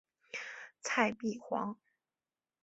[0.81, 1.77] 蔡璧煌。